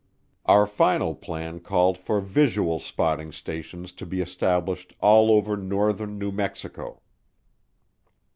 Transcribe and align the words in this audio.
Our 0.47 0.65
final 0.65 1.13
plan 1.13 1.59
called 1.59 1.95
for 1.95 2.19
visual 2.21 2.79
spotting 2.79 3.31
stations 3.31 3.93
to 3.93 4.05
be 4.07 4.19
established 4.19 4.95
all 4.99 5.29
over 5.29 5.55
northern 5.55 6.17
New 6.17 6.31
Mexico. 6.31 7.03